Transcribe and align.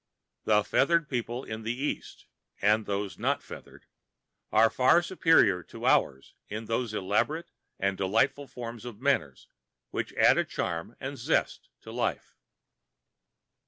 The 0.45 0.63
feathered 0.63 1.07
people 1.07 1.43
in 1.43 1.61
the 1.61 1.79
East, 1.79 2.25
and 2.59 2.87
those 2.87 3.19
not 3.19 3.43
feathered, 3.43 3.85
are 4.51 4.71
far 4.71 5.03
superior 5.03 5.61
to 5.65 5.85
ours 5.85 6.33
in 6.49 6.65
those 6.65 6.91
elaborate 6.95 7.51
and 7.79 7.95
delightful 7.99 8.47
forms 8.47 8.83
of 8.83 8.99
manner 8.99 9.35
which 9.91 10.11
add 10.13 10.39
a 10.39 10.43
charm 10.43 10.95
and 10.99 11.19
zest 11.19 11.69
to 11.81 11.91
life. 11.91 12.33